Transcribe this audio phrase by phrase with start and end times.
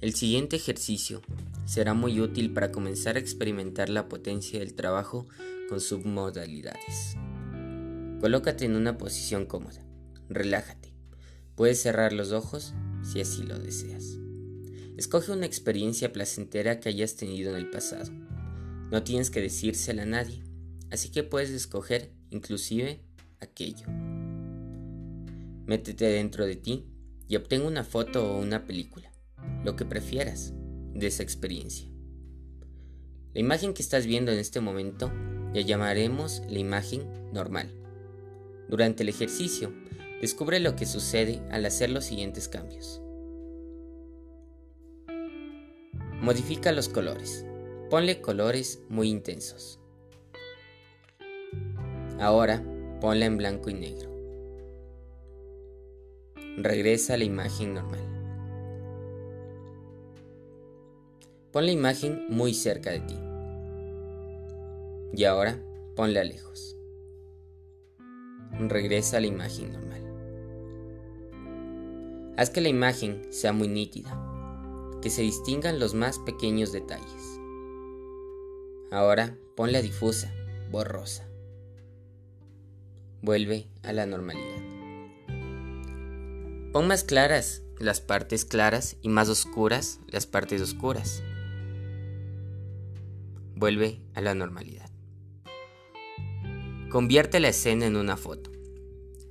[0.00, 1.20] El siguiente ejercicio
[1.66, 5.26] será muy útil para comenzar a experimentar la potencia del trabajo
[5.68, 7.16] con submodalidades.
[8.18, 9.84] Colócate en una posición cómoda,
[10.30, 10.94] relájate.
[11.54, 12.72] Puedes cerrar los ojos
[13.02, 14.16] si así lo deseas.
[14.96, 18.10] Escoge una experiencia placentera que hayas tenido en el pasado.
[18.90, 20.42] No tienes que decírsela a nadie,
[20.90, 23.02] así que puedes escoger inclusive
[23.38, 23.86] aquello.
[25.66, 26.86] Métete dentro de ti
[27.28, 29.12] y obtenga una foto o una película,
[29.64, 30.52] lo que prefieras,
[30.94, 31.88] de esa experiencia.
[33.32, 35.12] La imagen que estás viendo en este momento
[35.54, 37.72] la llamaremos la imagen normal.
[38.68, 39.72] Durante el ejercicio,
[40.20, 43.00] descubre lo que sucede al hacer los siguientes cambios.
[46.20, 47.46] Modifica los colores.
[47.88, 49.80] Ponle colores muy intensos.
[52.18, 52.62] Ahora
[53.00, 54.10] ponla en blanco y negro.
[56.58, 58.09] Regresa a la imagen normal.
[61.52, 63.18] Pon la imagen muy cerca de ti.
[65.12, 65.60] Y ahora
[65.96, 66.76] ponla lejos.
[68.68, 70.00] Regresa a la imagen normal.
[72.36, 74.16] Haz que la imagen sea muy nítida,
[75.02, 77.40] que se distingan los más pequeños detalles.
[78.92, 80.32] Ahora ponla difusa,
[80.70, 81.28] borrosa.
[83.22, 84.62] Vuelve a la normalidad.
[86.72, 91.24] Pon más claras las partes claras y más oscuras las partes oscuras
[93.60, 94.90] vuelve a la normalidad.
[96.88, 98.50] Convierte la escena en una foto.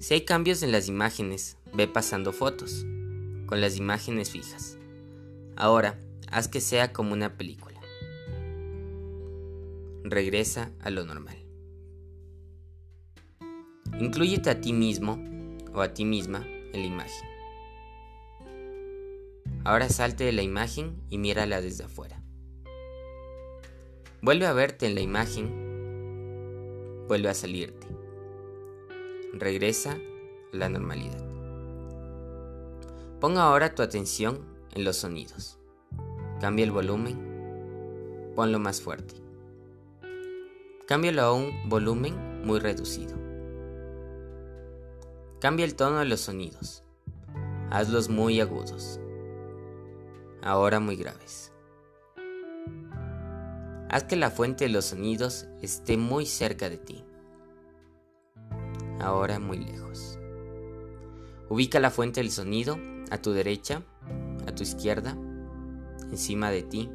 [0.00, 2.84] Si hay cambios en las imágenes, ve pasando fotos,
[3.46, 4.76] con las imágenes fijas.
[5.56, 5.98] Ahora,
[6.30, 7.80] haz que sea como una película.
[10.04, 11.38] Regresa a lo normal.
[13.98, 15.18] Inclúyete a ti mismo
[15.72, 17.28] o a ti misma en la imagen.
[19.64, 22.22] Ahora salte de la imagen y mírala desde afuera.
[24.20, 27.04] Vuelve a verte en la imagen.
[27.06, 27.86] Vuelve a salirte.
[29.32, 31.24] Regresa a la normalidad.
[33.20, 34.40] Ponga ahora tu atención
[34.74, 35.60] en los sonidos.
[36.40, 38.32] Cambia el volumen.
[38.34, 39.14] Ponlo más fuerte.
[40.88, 43.14] Cámbialo a un volumen muy reducido.
[45.40, 46.82] Cambia el tono de los sonidos.
[47.70, 48.98] Hazlos muy agudos.
[50.42, 51.52] Ahora muy graves.
[53.90, 57.04] Haz que la fuente de los sonidos esté muy cerca de ti.
[59.00, 60.18] Ahora muy lejos.
[61.48, 62.78] Ubica la fuente del sonido
[63.10, 63.82] a tu derecha,
[64.46, 65.16] a tu izquierda,
[66.10, 66.90] encima de ti,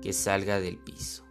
[0.00, 1.27] que salga del piso.